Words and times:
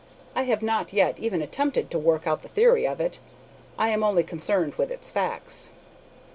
I 0.35 0.45
have 0.45 0.63
not 0.63 0.93
yet 0.93 1.19
even 1.19 1.43
attempted 1.43 1.91
to 1.91 1.99
work 1.99 2.25
out 2.25 2.41
the 2.41 2.47
theory 2.47 2.87
of 2.87 2.99
it. 2.99 3.19
I 3.77 3.89
am 3.89 4.03
only 4.03 4.23
concerned 4.23 4.73
with 4.73 4.89
its 4.89 5.11
facts." 5.11 5.69